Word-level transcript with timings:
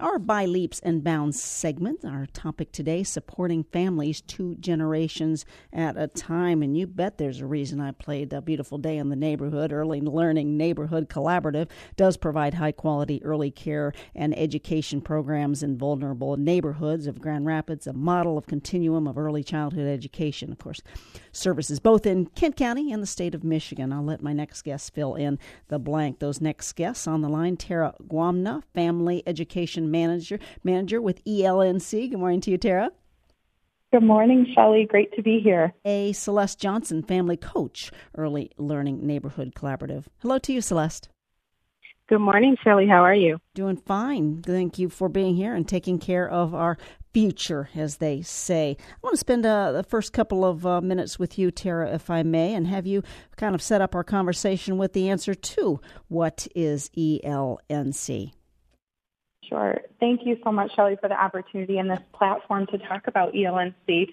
our 0.00 0.18
By 0.18 0.46
Leaps 0.46 0.80
and 0.80 1.04
Bounds 1.04 1.40
segment. 1.40 2.04
Our 2.04 2.26
topic 2.26 2.72
today 2.72 3.02
supporting 3.02 3.64
families 3.64 4.22
two 4.22 4.54
generations 4.56 5.44
at 5.72 5.96
a 5.96 6.06
time. 6.06 6.62
And 6.62 6.76
you 6.76 6.86
bet 6.86 7.18
there's 7.18 7.40
a 7.40 7.46
reason 7.46 7.80
I 7.80 7.92
played 7.92 8.32
A 8.32 8.40
Beautiful 8.40 8.78
Day 8.78 8.96
in 8.96 9.10
the 9.10 9.16
Neighborhood. 9.16 9.72
Early 9.72 10.00
Learning 10.00 10.56
Neighborhood 10.56 11.08
Collaborative 11.08 11.68
does 11.96 12.16
provide 12.16 12.54
high 12.54 12.72
quality 12.72 13.22
early 13.22 13.50
care 13.50 13.92
and 14.14 14.36
education 14.38 15.00
programs 15.02 15.62
in 15.62 15.76
vulnerable 15.76 16.36
neighborhoods 16.36 17.06
of 17.06 17.20
Grand 17.20 17.44
Rapids, 17.44 17.86
a 17.86 17.92
model 17.92 18.38
of 18.38 18.46
continuum 18.46 19.06
of 19.06 19.18
early 19.18 19.44
childhood 19.44 19.86
education. 19.86 20.50
Of 20.50 20.58
course, 20.58 20.80
services 21.32 21.80
both 21.80 22.06
in 22.06 22.26
Kent 22.26 22.56
County 22.56 22.92
and 22.92 23.02
the 23.02 23.06
state 23.06 23.34
of 23.34 23.44
Michigan. 23.44 23.92
I'll 23.92 24.04
let 24.04 24.22
my 24.22 24.32
next 24.32 24.62
guest 24.62 24.94
fill 24.94 25.14
in 25.14 25.38
the 25.68 25.78
blank. 25.78 26.18
Those 26.18 26.40
next 26.40 26.72
guests 26.74 27.06
on 27.06 27.22
the 27.22 27.28
line 27.28 27.56
Tara 27.56 27.94
Guamna, 28.02 28.62
Family 28.74 29.22
Education 29.26 29.90
Manager, 29.90 30.38
Manager 30.64 31.00
with 31.00 31.24
ELNC. 31.24 32.10
Good 32.10 32.18
morning 32.18 32.40
to 32.42 32.50
you, 32.50 32.58
Tara. 32.58 32.90
Good 33.92 34.04
morning, 34.04 34.46
Shelley. 34.54 34.86
Great 34.88 35.12
to 35.16 35.22
be 35.22 35.40
here. 35.42 35.74
A 35.84 36.12
Celeste 36.12 36.60
Johnson, 36.60 37.02
Family 37.02 37.36
Coach, 37.36 37.90
Early 38.16 38.52
Learning 38.56 39.04
Neighborhood 39.04 39.52
Collaborative. 39.56 40.04
Hello 40.18 40.38
to 40.38 40.52
you, 40.52 40.60
Celeste. 40.60 41.08
Good 42.08 42.20
morning, 42.20 42.56
Shelley. 42.62 42.88
How 42.88 43.04
are 43.04 43.14
you? 43.14 43.38
Doing 43.54 43.76
fine. 43.76 44.42
Thank 44.42 44.78
you 44.78 44.88
for 44.88 45.08
being 45.08 45.36
here 45.36 45.54
and 45.54 45.66
taking 45.66 45.98
care 45.98 46.28
of 46.28 46.54
our 46.54 46.76
future, 47.12 47.68
as 47.74 47.96
they 47.96 48.22
say. 48.22 48.76
I 48.78 48.96
want 49.02 49.14
to 49.14 49.18
spend 49.18 49.44
uh, 49.44 49.72
the 49.72 49.82
first 49.82 50.12
couple 50.12 50.44
of 50.44 50.66
uh, 50.66 50.80
minutes 50.80 51.18
with 51.18 51.38
you, 51.38 51.50
Tara, 51.50 51.92
if 51.94 52.10
I 52.10 52.22
may, 52.22 52.54
and 52.54 52.66
have 52.66 52.86
you 52.86 53.02
kind 53.36 53.54
of 53.54 53.62
set 53.62 53.80
up 53.80 53.94
our 53.94 54.04
conversation 54.04 54.78
with 54.78 54.92
the 54.92 55.08
answer 55.08 55.34
to 55.34 55.80
what 56.08 56.46
is 56.54 56.90
ELNC? 56.96 58.32
Sure. 59.48 59.78
Thank 59.98 60.20
you 60.24 60.36
so 60.44 60.52
much, 60.52 60.70
Shelley, 60.76 60.96
for 61.00 61.08
the 61.08 61.20
opportunity 61.20 61.78
and 61.78 61.90
this 61.90 62.00
platform 62.12 62.66
to 62.68 62.78
talk 62.78 63.08
about 63.08 63.32
ELNC. 63.32 64.06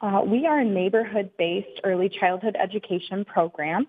Uh, 0.00 0.22
we 0.24 0.46
are 0.46 0.60
a 0.60 0.64
neighborhood 0.64 1.30
based 1.36 1.80
early 1.82 2.08
childhood 2.08 2.56
education 2.60 3.24
program 3.24 3.88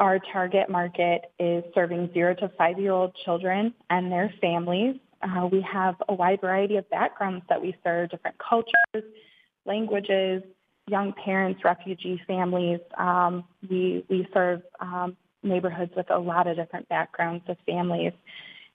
our 0.00 0.18
target 0.32 0.70
market 0.70 1.30
is 1.38 1.62
serving 1.74 2.10
zero 2.14 2.34
to 2.34 2.50
five 2.56 2.78
year 2.78 2.92
old 2.92 3.14
children 3.24 3.74
and 3.90 4.10
their 4.10 4.32
families. 4.40 4.96
Uh, 5.22 5.46
we 5.50 5.60
have 5.60 5.96
a 6.08 6.14
wide 6.14 6.40
variety 6.40 6.76
of 6.76 6.88
backgrounds 6.90 7.44
that 7.48 7.60
we 7.60 7.74
serve, 7.84 8.10
different 8.10 8.36
cultures, 8.38 9.04
languages, 9.66 10.42
young 10.88 11.12
parents, 11.12 11.62
refugee 11.64 12.20
families. 12.26 12.80
Um, 12.96 13.44
we, 13.68 14.04
we 14.08 14.26
serve 14.32 14.62
um, 14.80 15.16
neighborhoods 15.42 15.92
with 15.96 16.10
a 16.10 16.18
lot 16.18 16.46
of 16.46 16.56
different 16.56 16.88
backgrounds 16.88 17.44
of 17.48 17.56
families. 17.66 18.12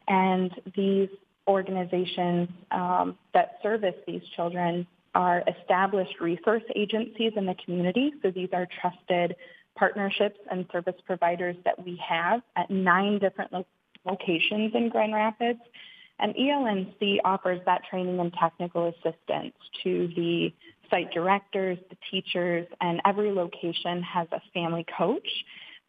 And 0.08 0.52
these 0.76 1.10
organizations 1.48 2.50
um, 2.72 3.18
that 3.34 3.60
service 3.62 3.96
these 4.08 4.22
children 4.36 4.88
are 5.14 5.44
established 5.48 6.20
resource 6.20 6.64
agencies 6.76 7.34
in 7.36 7.46
the 7.46 7.56
community. 7.64 8.14
So 8.22 8.32
these 8.32 8.50
are 8.54 8.68
trusted 8.82 9.36
partnerships 9.76 10.40
and 10.52 10.66
service 10.72 10.96
providers 11.06 11.56
that 11.66 11.84
we 11.84 12.00
have 12.08 12.42
at 12.56 12.70
nine 12.70 13.20
different 13.20 13.52
lo- 13.54 13.66
locations 14.06 14.74
in 14.74 14.90
Grand 14.90 15.14
Rapids. 15.14 15.60
And 16.20 16.34
ELNC 16.36 17.18
offers 17.26 17.60
that 17.66 17.82
training 17.90 18.20
and 18.20 18.34
technical 18.34 18.88
assistance 18.88 19.54
to 19.84 20.08
the 20.16 20.54
site 20.90 21.12
directors, 21.12 21.78
the 21.90 21.98
teachers, 22.10 22.68
and 22.80 23.02
every 23.06 23.32
location 23.32 24.02
has 24.04 24.28
a 24.32 24.42
family 24.54 24.86
coach 24.98 25.28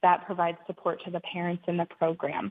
that 0.02 0.26
provides 0.26 0.58
support 0.66 1.00
to 1.04 1.10
the 1.10 1.20
parents 1.20 1.62
in 1.68 1.76
the 1.76 1.86
program. 1.98 2.50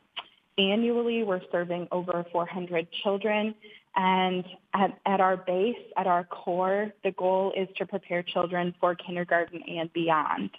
Annually, 0.58 1.24
we're 1.24 1.42
serving 1.52 1.88
over 1.92 2.26
400 2.32 2.88
children, 3.04 3.54
and 3.96 4.46
at, 4.74 4.98
at 5.06 5.20
our 5.20 5.36
base, 5.36 5.76
at 5.98 6.08
our 6.08 6.24
core, 6.24 6.94
the 7.04 7.12
goal 7.12 7.52
is 7.58 7.68
to 7.78 7.86
prepare 7.86 8.24
children 8.24 8.74
for 8.80 8.96
kindergarten 8.96 9.62
and 9.68 9.92
beyond 9.92 10.50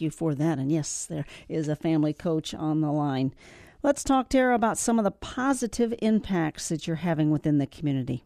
you 0.00 0.10
for 0.10 0.34
that. 0.34 0.58
And 0.58 0.70
yes, 0.70 1.06
there 1.06 1.26
is 1.48 1.68
a 1.68 1.76
family 1.76 2.12
coach 2.12 2.54
on 2.54 2.80
the 2.80 2.92
line. 2.92 3.32
Let's 3.82 4.02
talk, 4.02 4.28
Tara, 4.28 4.54
about 4.54 4.76
some 4.76 4.98
of 4.98 5.04
the 5.04 5.12
positive 5.12 5.94
impacts 6.00 6.68
that 6.68 6.86
you're 6.86 6.96
having 6.96 7.30
within 7.30 7.58
the 7.58 7.66
community. 7.66 8.24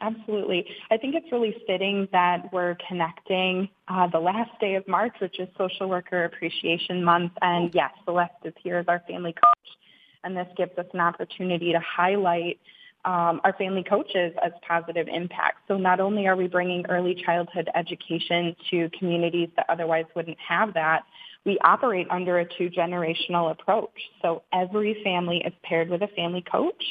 Absolutely. 0.00 0.64
I 0.90 0.96
think 0.96 1.14
it's 1.14 1.30
really 1.32 1.56
fitting 1.66 2.08
that 2.12 2.52
we're 2.52 2.76
connecting 2.88 3.68
uh, 3.88 4.06
the 4.08 4.18
last 4.20 4.50
day 4.60 4.74
of 4.74 4.86
March, 4.86 5.14
which 5.20 5.38
is 5.40 5.48
Social 5.56 5.88
Worker 5.88 6.24
Appreciation 6.24 7.02
Month. 7.02 7.32
And 7.42 7.72
yes, 7.74 7.90
Celeste 8.04 8.32
is 8.44 8.54
here 8.62 8.78
as 8.78 8.86
our 8.88 9.02
family 9.08 9.32
coach. 9.32 9.68
And 10.24 10.36
this 10.36 10.46
gives 10.56 10.76
us 10.78 10.86
an 10.92 11.00
opportunity 11.00 11.72
to 11.72 11.80
highlight 11.80 12.60
um, 13.04 13.40
our 13.44 13.52
family 13.54 13.84
coaches 13.84 14.34
as 14.44 14.52
positive 14.66 15.08
impacts. 15.08 15.62
So 15.68 15.76
not 15.76 16.00
only 16.00 16.26
are 16.26 16.36
we 16.36 16.48
bringing 16.48 16.84
early 16.86 17.14
childhood 17.14 17.68
education 17.74 18.54
to 18.70 18.90
communities 18.98 19.48
that 19.56 19.66
otherwise 19.68 20.04
wouldn't 20.14 20.38
have 20.46 20.74
that, 20.74 21.04
we 21.48 21.58
operate 21.64 22.06
under 22.10 22.38
a 22.38 22.44
two-generational 22.44 23.50
approach. 23.50 23.98
So 24.22 24.42
every 24.52 25.02
family 25.02 25.38
is 25.38 25.52
paired 25.64 25.88
with 25.88 26.02
a 26.02 26.08
family 26.08 26.42
coach, 26.42 26.84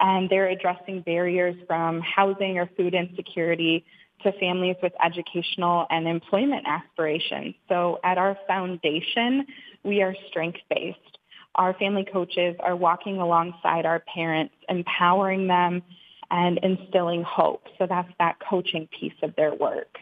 and 0.00 0.30
they're 0.30 0.48
addressing 0.48 1.02
barriers 1.02 1.56
from 1.66 2.00
housing 2.00 2.56
or 2.56 2.70
food 2.76 2.94
insecurity 2.94 3.84
to 4.22 4.32
families 4.40 4.76
with 4.82 4.92
educational 5.04 5.86
and 5.90 6.06
employment 6.06 6.66
aspirations. 6.66 7.54
So 7.68 7.98
at 8.04 8.16
our 8.16 8.38
foundation, 8.46 9.44
we 9.82 10.00
are 10.02 10.14
strength-based 10.30 11.16
our 11.56 11.72
family 11.74 12.04
coaches 12.10 12.54
are 12.60 12.76
walking 12.76 13.16
alongside 13.16 13.86
our 13.86 14.00
parents, 14.14 14.54
empowering 14.68 15.46
them 15.46 15.82
and 16.30 16.58
instilling 16.62 17.22
hope. 17.22 17.62
So 17.78 17.86
that's 17.86 18.12
that 18.18 18.36
coaching 18.48 18.88
piece 19.00 19.14
of 19.22 19.34
their 19.36 19.54
work. 19.54 19.96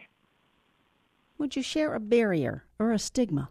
Would 1.37 1.55
you 1.55 1.63
share 1.63 1.93
a 1.93 1.99
barrier 1.99 2.65
or 2.77 2.91
a 2.91 2.99
stigma? 2.99 3.49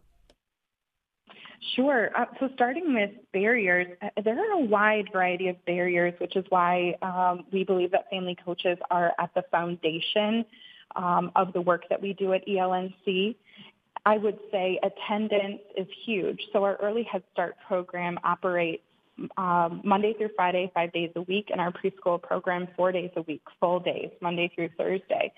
Sure. 1.73 2.11
Uh, 2.17 2.27
so 2.41 2.49
starting 2.55 2.95
with 2.95 3.11
barriers, 3.33 3.87
uh, 4.03 4.09
there 4.23 4.39
are 4.39 4.61
a 4.61 4.65
wide 4.65 5.07
variety 5.13 5.49
of 5.49 5.65
barriers, 5.65 6.13
which 6.19 6.37
is 6.37 6.45
why 6.51 6.95
um, 7.01 7.45
we 7.53 7.65
believe 7.65 7.91
that 7.93 8.11
family 8.11 8.37
coaches 8.45 8.77
are 8.91 9.13
at 9.19 9.31
the 9.35 9.43
foundation 9.51 10.45
um, 10.97 11.33
of 11.37 11.53
the 11.53 11.61
work 11.61 11.85
that 11.89 12.01
we 12.03 12.13
do 12.13 12.33
at 12.35 12.47
ELNC. 12.47 13.35
I 14.07 14.19
would 14.19 14.39
say 14.53 14.79
attendance 14.83 15.63
is 15.77 15.87
huge. 16.05 16.41
So 16.53 16.63
our 16.65 16.77
early 16.77 17.05
Head 17.05 17.23
Start 17.33 17.57
program 17.67 18.19
operates 18.23 18.83
um, 19.39 19.81
Monday 19.85 20.13
through 20.19 20.31
Friday, 20.37 20.71
five 20.75 20.93
days 20.93 21.11
a 21.17 21.23
week, 21.23 21.49
and 21.51 21.61
our 21.61 21.73
preschool 21.73 22.21
program 22.21 22.69
four 22.77 22.93
days 22.93 23.11
a 23.17 23.23
week, 23.23 23.43
full 23.61 23.81
days, 23.81 24.11
Monday 24.21 24.51
through 24.55 24.69
Thursday. 24.77 25.33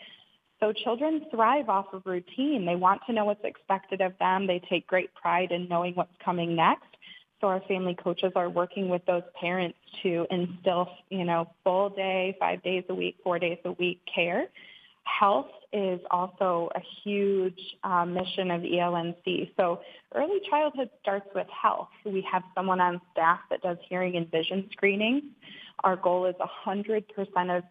So 0.60 0.72
children 0.72 1.26
thrive 1.30 1.68
off 1.68 1.86
of 1.92 2.02
routine. 2.06 2.64
They 2.64 2.76
want 2.76 3.02
to 3.06 3.12
know 3.12 3.24
what's 3.24 3.44
expected 3.44 4.00
of 4.00 4.12
them. 4.18 4.46
They 4.46 4.60
take 4.70 4.86
great 4.86 5.14
pride 5.14 5.52
in 5.52 5.68
knowing 5.68 5.94
what's 5.94 6.16
coming 6.24 6.56
next. 6.56 6.86
So 7.40 7.48
our 7.48 7.60
family 7.68 7.94
coaches 7.94 8.32
are 8.34 8.48
working 8.48 8.88
with 8.88 9.04
those 9.04 9.22
parents 9.38 9.76
to 10.02 10.26
instill, 10.30 10.88
you 11.10 11.24
know, 11.24 11.50
full 11.64 11.90
day, 11.90 12.34
five 12.40 12.62
days 12.62 12.84
a 12.88 12.94
week, 12.94 13.16
four 13.22 13.38
days 13.38 13.58
a 13.66 13.72
week 13.72 14.00
care 14.12 14.48
health 15.06 15.46
is 15.72 16.00
also 16.10 16.70
a 16.74 16.80
huge 17.02 17.60
uh, 17.84 18.04
mission 18.04 18.50
of 18.50 18.62
ELNC. 18.62 19.50
So 19.56 19.80
early 20.14 20.40
childhood 20.48 20.90
starts 21.00 21.26
with 21.34 21.46
health. 21.48 21.88
We 22.04 22.26
have 22.30 22.42
someone 22.54 22.80
on 22.80 23.00
staff 23.12 23.40
that 23.50 23.62
does 23.62 23.78
hearing 23.88 24.16
and 24.16 24.30
vision 24.30 24.68
screenings. 24.72 25.22
Our 25.84 25.96
goal 25.96 26.26
is 26.26 26.34
100% 26.66 27.56
of 27.56 27.64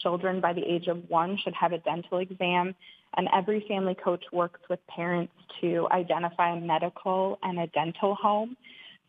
children 0.00 0.40
by 0.40 0.52
the 0.52 0.62
age 0.62 0.86
of 0.86 1.08
one 1.08 1.38
should 1.42 1.54
have 1.54 1.72
a 1.72 1.78
dental 1.78 2.18
exam. 2.18 2.74
And 3.16 3.28
every 3.34 3.64
family 3.68 3.94
coach 3.94 4.24
works 4.32 4.60
with 4.70 4.80
parents 4.86 5.32
to 5.60 5.86
identify 5.90 6.56
a 6.56 6.60
medical 6.60 7.38
and 7.42 7.58
a 7.58 7.66
dental 7.68 8.14
home. 8.14 8.56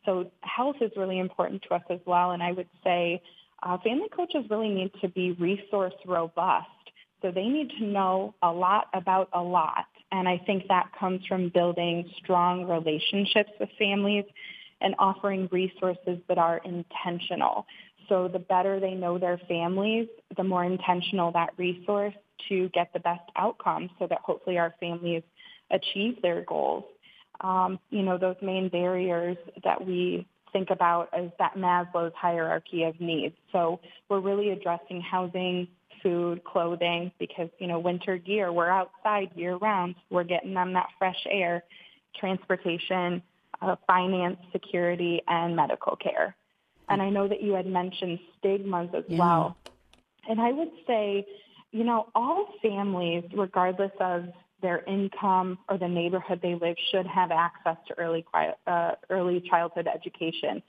So 0.06 0.30
health 0.42 0.78
is 0.82 0.92
really 0.98 1.20
important 1.20 1.64
to 1.64 1.76
us 1.76 1.84
as 1.90 2.00
well. 2.06 2.32
And 2.32 2.44
I 2.44 2.52
would 2.52 2.68
say 2.84 3.22
uh, 3.64 3.78
family 3.78 4.10
coaches 4.14 4.46
really 4.50 4.70
need 4.70 4.92
to 5.02 5.08
be 5.08 5.32
resource 5.32 5.94
robust. 6.06 6.68
So 7.22 7.32
they 7.32 7.48
need 7.48 7.70
to 7.80 7.86
know 7.86 8.36
a 8.42 8.52
lot 8.52 8.88
about 8.94 9.30
a 9.32 9.42
lot. 9.42 9.86
And 10.12 10.28
I 10.28 10.38
think 10.46 10.68
that 10.68 10.90
comes 11.00 11.26
from 11.26 11.50
building 11.50 12.10
strong 12.18 12.66
relationships 12.66 13.52
with 13.60 13.70
families 13.80 14.26
and 14.82 14.94
offering 15.00 15.48
resources 15.52 16.20
that 16.28 16.38
are 16.38 16.62
intentional. 16.66 17.66
So 18.10 18.28
the 18.28 18.40
better 18.40 18.80
they 18.80 18.94
know 18.94 19.18
their 19.18 19.38
families, 19.48 20.08
the 20.36 20.44
more 20.44 20.64
intentional 20.64 21.32
that 21.34 21.52
resource 21.58 22.14
to 22.50 22.70
get 22.70 22.92
the 22.94 23.00
best 23.00 23.30
outcome 23.36 23.90
so 24.00 24.08
that 24.08 24.20
hopefully 24.20 24.58
our 24.58 24.74
families 24.80 25.24
achieve 25.72 26.22
their 26.22 26.42
goals. 26.42 26.84
Um, 27.42 27.80
you 27.90 28.04
know, 28.04 28.18
those 28.18 28.36
main 28.42 28.70
barriers 28.70 29.38
that 29.64 29.86
we 29.86 30.28
think 30.52 30.70
about 30.70 31.10
is 31.18 31.32
that 31.40 31.56
Maslow's 31.56 32.14
hierarchy 32.16 32.84
of 32.84 33.00
needs. 33.02 33.36
So 33.52 33.80
we're 34.08 34.20
really 34.20 34.52
addressing 34.52 35.02
housing, 35.02 35.68
food, 36.02 36.44
clothing, 36.44 37.12
because, 37.18 37.50
you 37.60 37.68
know, 37.68 37.80
winter 37.80 38.18
gear, 38.18 38.52
we're 38.52 38.70
outside 38.70 39.32
year 39.36 39.56
round. 39.56 39.96
We're 40.10 40.24
getting 40.24 40.54
them 40.54 40.74
that 40.74 40.90
fresh 41.00 41.26
air, 41.30 41.64
transportation, 42.20 43.24
uh, 43.62 43.76
finance, 43.88 44.38
security, 44.52 45.22
and 45.28 45.56
medical 45.56 45.96
care. 45.96 46.36
And 46.90 47.02
I 47.02 47.10
know 47.10 47.28
that 47.28 47.42
you 47.42 47.54
had 47.54 47.66
mentioned 47.66 48.20
stigmas 48.40 48.90
as 48.94 49.04
Yeah. 49.08 49.18
well. 49.18 49.58
And 50.28 50.40
I 50.40 50.52
would 50.52 50.72
say, 50.88 51.26
you 51.72 51.84
know, 51.84 52.08
all 52.16 52.48
families, 52.62 53.24
regardless 53.34 53.92
of 54.00 54.26
their 54.62 54.84
income 54.86 55.60
or 55.70 55.78
the 55.78 55.88
neighborhood 55.88 56.40
they 56.42 56.56
live, 56.56 56.76
should 56.92 57.06
have 57.08 57.32
access 57.32 57.78
to 57.88 58.00
early 58.00 58.26
uh, 58.68 58.92
early 59.10 59.42
childhood 59.50 59.88
education. 59.94 60.62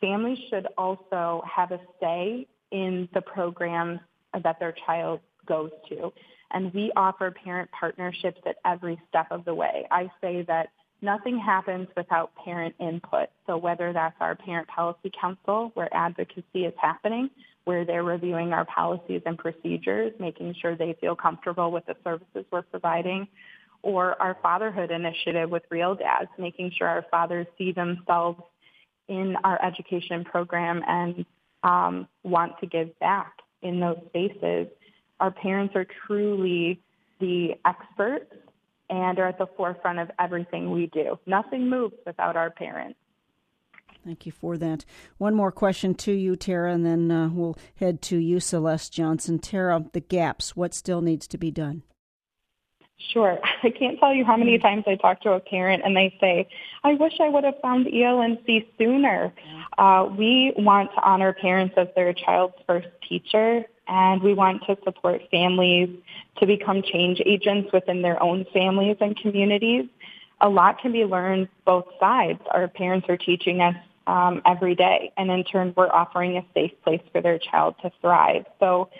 Families 0.00 0.38
should 0.50 0.66
also 0.78 1.42
have 1.46 1.72
a 1.72 1.80
say 2.00 2.46
in 2.70 3.08
the 3.14 3.20
programs 3.20 4.00
that 4.42 4.58
their 4.58 4.74
child 4.86 5.20
goes 5.46 5.70
to. 5.88 6.12
And 6.50 6.72
we 6.72 6.92
offer 6.96 7.30
parent 7.30 7.70
partnerships 7.72 8.40
at 8.46 8.56
every 8.64 9.00
step 9.08 9.26
of 9.30 9.44
the 9.44 9.54
way. 9.54 9.86
I 9.90 10.10
say 10.20 10.42
that 10.42 10.68
nothing 11.02 11.38
happens 11.38 11.88
without 11.96 12.32
parent 12.44 12.74
input. 12.80 13.28
So 13.46 13.56
whether 13.56 13.92
that's 13.92 14.16
our 14.20 14.34
parent 14.34 14.68
policy 14.68 15.10
council 15.18 15.70
where 15.74 15.94
advocacy 15.94 16.64
is 16.64 16.74
happening, 16.80 17.30
where 17.64 17.84
they're 17.84 18.04
reviewing 18.04 18.52
our 18.52 18.64
policies 18.64 19.22
and 19.26 19.36
procedures, 19.36 20.12
making 20.18 20.54
sure 20.60 20.76
they 20.76 20.96
feel 21.00 21.16
comfortable 21.16 21.70
with 21.70 21.84
the 21.86 21.96
services 22.04 22.44
we're 22.50 22.62
providing, 22.62 23.28
or 23.82 24.20
our 24.20 24.36
fatherhood 24.42 24.90
initiative 24.90 25.50
with 25.50 25.62
Real 25.70 25.94
Dads, 25.94 26.30
making 26.38 26.72
sure 26.76 26.88
our 26.88 27.04
fathers 27.10 27.46
see 27.58 27.72
themselves 27.72 28.40
in 29.08 29.36
our 29.44 29.62
education 29.64 30.24
program 30.24 30.82
and 30.86 31.24
um, 31.62 32.08
want 32.22 32.58
to 32.60 32.66
give 32.66 32.98
back 32.98 33.32
in 33.62 33.80
those 33.80 33.98
spaces. 34.08 34.68
Our 35.20 35.30
parents 35.30 35.74
are 35.76 35.86
truly 36.06 36.80
the 37.20 37.54
experts 37.64 38.32
and 38.90 39.18
are 39.18 39.28
at 39.28 39.38
the 39.38 39.46
forefront 39.56 39.98
of 39.98 40.10
everything 40.18 40.70
we 40.70 40.86
do. 40.86 41.18
Nothing 41.26 41.68
moves 41.68 41.96
without 42.06 42.36
our 42.36 42.50
parents. 42.50 42.98
Thank 44.04 44.24
you 44.24 44.30
for 44.30 44.56
that. 44.58 44.84
One 45.18 45.34
more 45.34 45.50
question 45.50 45.94
to 45.96 46.12
you, 46.12 46.36
Tara, 46.36 46.72
and 46.72 46.86
then 46.86 47.10
uh, 47.10 47.28
we'll 47.28 47.58
head 47.74 48.00
to 48.02 48.16
you, 48.16 48.38
Celeste 48.38 48.92
Johnson. 48.92 49.40
Tara, 49.40 49.84
the 49.92 50.00
gaps, 50.00 50.54
what 50.54 50.74
still 50.74 51.00
needs 51.00 51.26
to 51.26 51.38
be 51.38 51.50
done? 51.50 51.82
Sure. 53.12 53.38
I 53.62 53.70
can't 53.70 53.98
tell 53.98 54.14
you 54.14 54.24
how 54.24 54.36
many 54.36 54.58
times 54.58 54.84
I 54.86 54.94
talk 54.94 55.22
to 55.22 55.32
a 55.32 55.40
parent 55.40 55.82
and 55.84 55.96
they 55.96 56.16
say, 56.20 56.48
I 56.84 56.94
wish 56.94 57.14
I 57.20 57.28
would 57.28 57.44
have 57.44 57.60
found 57.60 57.86
ELNC 57.86 58.66
sooner. 58.78 59.32
Uh, 59.76 60.08
we 60.16 60.52
want 60.56 60.90
to 60.94 61.02
honor 61.02 61.32
parents 61.32 61.74
as 61.76 61.88
their 61.96 62.12
child's 62.12 62.54
first 62.66 62.88
teacher 63.08 63.64
and 63.88 64.22
we 64.22 64.34
want 64.34 64.62
to 64.66 64.76
support 64.84 65.22
families 65.30 65.88
to 66.38 66.46
become 66.46 66.82
change 66.82 67.20
agents 67.24 67.70
within 67.72 68.02
their 68.02 68.22
own 68.22 68.46
families 68.52 68.96
and 69.00 69.16
communities. 69.16 69.86
A 70.40 70.48
lot 70.48 70.80
can 70.80 70.92
be 70.92 71.04
learned 71.04 71.48
both 71.64 71.86
sides. 71.98 72.40
Our 72.50 72.68
parents 72.68 73.06
are 73.08 73.16
teaching 73.16 73.60
us 73.60 73.76
um, 74.06 74.42
every 74.46 74.74
day 74.74 75.12
and 75.16 75.30
in 75.30 75.44
turn 75.44 75.74
we're 75.76 75.90
offering 75.90 76.36
a 76.36 76.44
safe 76.54 76.72
place 76.84 77.02
for 77.12 77.20
their 77.20 77.38
child 77.38 77.74
to 77.82 77.90
thrive. 78.00 78.44
So 78.60 78.90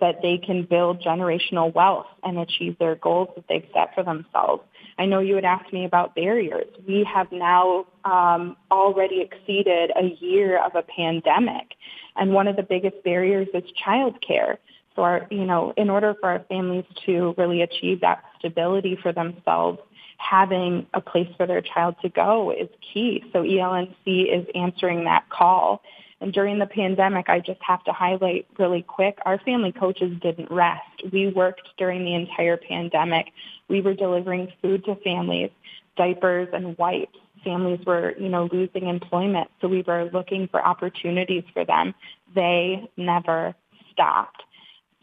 that 0.00 0.20
they 0.22 0.38
can 0.38 0.64
build 0.64 1.00
generational 1.00 1.72
wealth 1.72 2.06
and 2.22 2.38
achieve 2.38 2.78
their 2.78 2.96
goals 2.96 3.28
that 3.36 3.44
they've 3.48 3.66
set 3.72 3.94
for 3.94 4.02
themselves. 4.02 4.62
I 4.98 5.04
know 5.04 5.20
you 5.20 5.34
had 5.34 5.44
asked 5.44 5.72
me 5.72 5.84
about 5.84 6.14
barriers. 6.14 6.66
We 6.86 7.04
have 7.04 7.30
now 7.30 7.86
um, 8.04 8.56
already 8.70 9.20
exceeded 9.20 9.90
a 9.94 10.16
year 10.20 10.62
of 10.64 10.74
a 10.74 10.82
pandemic, 10.82 11.74
and 12.16 12.32
one 12.32 12.48
of 12.48 12.56
the 12.56 12.62
biggest 12.62 13.02
barriers 13.04 13.48
is 13.52 13.64
childcare. 13.84 14.56
So, 14.94 15.02
our, 15.02 15.26
you 15.30 15.44
know, 15.44 15.74
in 15.76 15.90
order 15.90 16.14
for 16.18 16.30
our 16.30 16.44
families 16.48 16.84
to 17.04 17.34
really 17.36 17.60
achieve 17.60 18.00
that 18.00 18.24
stability 18.38 18.96
for 19.00 19.12
themselves, 19.12 19.78
having 20.16 20.86
a 20.94 21.02
place 21.02 21.28
for 21.36 21.46
their 21.46 21.60
child 21.60 21.96
to 22.00 22.08
go 22.08 22.50
is 22.50 22.68
key. 22.80 23.22
So, 23.32 23.42
ELNC 23.42 23.94
is 24.06 24.46
answering 24.54 25.04
that 25.04 25.28
call. 25.28 25.82
And 26.20 26.32
during 26.32 26.58
the 26.58 26.66
pandemic, 26.66 27.28
I 27.28 27.40
just 27.40 27.60
have 27.62 27.84
to 27.84 27.92
highlight 27.92 28.46
really 28.58 28.82
quick, 28.82 29.18
our 29.26 29.38
family 29.40 29.72
coaches 29.72 30.16
didn't 30.22 30.50
rest. 30.50 31.12
We 31.12 31.28
worked 31.28 31.68
during 31.76 32.04
the 32.04 32.14
entire 32.14 32.56
pandemic. 32.56 33.26
We 33.68 33.82
were 33.82 33.94
delivering 33.94 34.52
food 34.62 34.84
to 34.86 34.96
families, 34.96 35.50
diapers 35.96 36.48
and 36.52 36.76
wipes. 36.78 37.18
Families 37.44 37.84
were, 37.86 38.14
you 38.18 38.28
know, 38.28 38.48
losing 38.50 38.88
employment. 38.88 39.50
So 39.60 39.68
we 39.68 39.82
were 39.82 40.10
looking 40.12 40.48
for 40.48 40.64
opportunities 40.64 41.44
for 41.52 41.64
them. 41.64 41.94
They 42.34 42.90
never 42.96 43.54
stopped. 43.92 44.42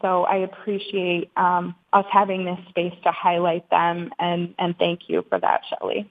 So 0.02 0.24
I 0.24 0.38
appreciate 0.38 1.30
um, 1.36 1.74
us 1.92 2.04
having 2.12 2.44
this 2.44 2.58
space 2.68 2.94
to 3.04 3.12
highlight 3.12 3.70
them 3.70 4.12
and, 4.18 4.54
and 4.58 4.76
thank 4.78 5.08
you 5.08 5.24
for 5.28 5.38
that, 5.38 5.62
Shelley. 5.70 6.10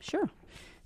Sure. 0.00 0.28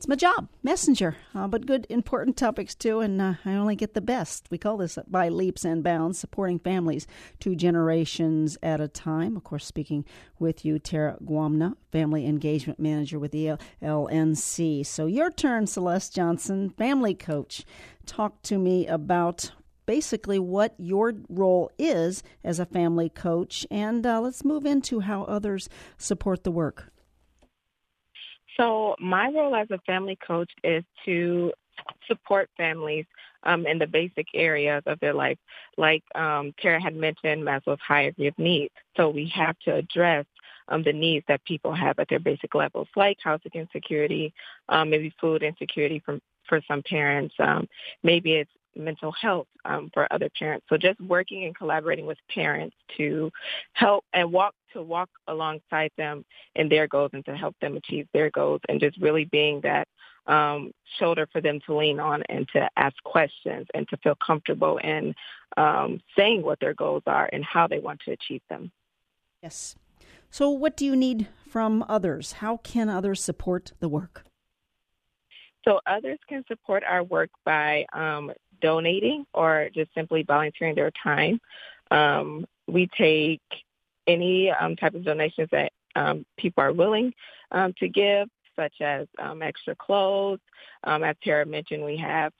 It's 0.02 0.08
my 0.08 0.16
job, 0.16 0.48
messenger, 0.64 1.14
uh, 1.32 1.46
but 1.46 1.64
good, 1.64 1.86
important 1.88 2.36
topics 2.36 2.74
too, 2.74 2.98
and 2.98 3.22
uh, 3.22 3.34
I 3.44 3.52
only 3.52 3.76
get 3.76 3.94
the 3.94 4.00
best. 4.00 4.48
We 4.50 4.58
call 4.58 4.76
this 4.76 4.98
by 5.06 5.28
leaps 5.28 5.64
and 5.64 5.80
bounds, 5.84 6.18
supporting 6.18 6.58
families 6.58 7.06
two 7.38 7.54
generations 7.54 8.58
at 8.64 8.80
a 8.80 8.88
time. 8.88 9.36
Of 9.36 9.44
course, 9.44 9.64
speaking 9.64 10.04
with 10.40 10.64
you, 10.64 10.80
Tara 10.80 11.18
Guamna, 11.24 11.76
Family 11.92 12.26
Engagement 12.26 12.80
Manager 12.80 13.20
with 13.20 13.30
the 13.30 13.56
LNC. 13.80 14.84
So, 14.84 15.06
your 15.06 15.30
turn, 15.30 15.68
Celeste 15.68 16.12
Johnson, 16.12 16.70
family 16.70 17.14
coach. 17.14 17.64
Talk 18.04 18.42
to 18.42 18.58
me 18.58 18.88
about 18.88 19.52
basically 19.86 20.40
what 20.40 20.74
your 20.78 21.12
role 21.28 21.70
is 21.78 22.24
as 22.42 22.58
a 22.58 22.66
family 22.66 23.08
coach, 23.08 23.68
and 23.70 24.04
uh, 24.04 24.20
let's 24.20 24.44
move 24.44 24.66
into 24.66 24.98
how 24.98 25.22
others 25.22 25.68
support 25.96 26.42
the 26.42 26.50
work. 26.50 26.91
So, 28.56 28.96
my 28.98 29.28
role 29.28 29.54
as 29.54 29.70
a 29.70 29.78
family 29.86 30.18
coach 30.26 30.50
is 30.62 30.84
to 31.04 31.52
support 32.06 32.50
families 32.56 33.06
um, 33.44 33.66
in 33.66 33.78
the 33.78 33.86
basic 33.86 34.26
areas 34.34 34.82
of 34.86 35.00
their 35.00 35.14
life. 35.14 35.38
Like 35.76 36.02
um, 36.14 36.54
Tara 36.60 36.80
had 36.80 36.94
mentioned, 36.94 37.42
Maslow's 37.42 37.80
hierarchy 37.86 38.26
of 38.28 38.38
needs. 38.38 38.74
So, 38.96 39.08
we 39.10 39.32
have 39.34 39.58
to 39.64 39.74
address 39.74 40.26
um, 40.68 40.82
the 40.82 40.92
needs 40.92 41.24
that 41.28 41.44
people 41.44 41.74
have 41.74 41.98
at 41.98 42.08
their 42.08 42.20
basic 42.20 42.54
levels, 42.54 42.88
like 42.96 43.18
housing 43.22 43.52
insecurity, 43.54 44.32
um, 44.68 44.90
maybe 44.90 45.12
food 45.20 45.42
insecurity 45.42 46.00
from, 46.04 46.20
for 46.48 46.60
some 46.68 46.82
parents. 46.82 47.34
Um, 47.38 47.68
maybe 48.02 48.34
it's 48.34 48.50
mental 48.76 49.12
health 49.12 49.46
um, 49.64 49.90
for 49.92 50.12
other 50.12 50.28
parents. 50.38 50.66
So 50.68 50.76
just 50.76 51.00
working 51.00 51.44
and 51.44 51.56
collaborating 51.56 52.06
with 52.06 52.18
parents 52.32 52.76
to 52.96 53.30
help 53.72 54.04
and 54.12 54.32
walk 54.32 54.54
to 54.72 54.82
walk 54.82 55.10
alongside 55.28 55.90
them 55.96 56.24
in 56.54 56.68
their 56.68 56.88
goals 56.88 57.10
and 57.12 57.24
to 57.26 57.36
help 57.36 57.54
them 57.60 57.76
achieve 57.76 58.08
their 58.12 58.30
goals 58.30 58.60
and 58.68 58.80
just 58.80 58.96
really 58.98 59.24
being 59.26 59.60
that 59.62 59.86
um, 60.26 60.72
shoulder 60.98 61.28
for 61.32 61.40
them 61.40 61.60
to 61.66 61.76
lean 61.76 62.00
on 62.00 62.22
and 62.28 62.48
to 62.54 62.68
ask 62.76 62.94
questions 63.04 63.66
and 63.74 63.88
to 63.88 63.96
feel 63.98 64.16
comfortable 64.24 64.78
in 64.78 65.14
um, 65.56 66.00
saying 66.16 66.42
what 66.42 66.60
their 66.60 66.74
goals 66.74 67.02
are 67.06 67.28
and 67.32 67.44
how 67.44 67.66
they 67.66 67.78
want 67.78 68.00
to 68.04 68.12
achieve 68.12 68.42
them. 68.48 68.70
Yes. 69.42 69.74
So, 70.30 70.48
what 70.48 70.76
do 70.76 70.86
you 70.86 70.96
need 70.96 71.28
from 71.46 71.84
others? 71.88 72.32
How 72.32 72.56
can 72.58 72.88
others 72.88 73.22
support 73.22 73.72
the 73.80 73.88
work? 73.88 74.24
So, 75.64 75.80
others 75.86 76.18
can 76.28 76.44
support 76.48 76.82
our 76.88 77.02
work 77.02 77.30
by 77.44 77.84
um, 77.92 78.32
donating 78.62 79.26
or 79.34 79.68
just 79.74 79.92
simply 79.94 80.22
volunteering 80.22 80.74
their 80.74 80.92
time. 81.02 81.40
Um, 81.90 82.46
we 82.66 82.88
take 82.96 83.42
any 84.06 84.50
um, 84.50 84.76
type 84.76 84.94
of 84.94 85.04
donations 85.04 85.48
that 85.52 85.72
um, 85.94 86.24
people 86.38 86.64
are 86.64 86.72
willing 86.72 87.12
um, 87.50 87.74
to 87.78 87.88
give, 87.88 88.28
such 88.56 88.80
as 88.80 89.06
um, 89.18 89.42
extra 89.42 89.74
clothes. 89.74 90.40
Um, 90.84 91.04
as 91.04 91.16
Tara 91.22 91.44
mentioned, 91.44 91.84
we 91.84 91.98
have 91.98 92.32